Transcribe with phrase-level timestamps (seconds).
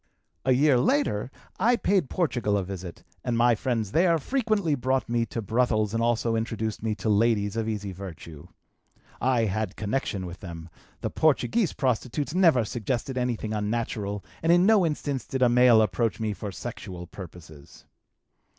[0.45, 1.29] "A year later
[1.59, 6.01] I paid Portugal a visit and my friends there frequently brought me to brothels and
[6.01, 8.47] also introduced me to ladies of easy virtue.
[9.21, 10.69] I had connection with them;
[11.01, 16.19] the Portuguese prostitutes never suggested anything unnatural and in no instance did a male approach
[16.19, 17.85] me for sexual purposes.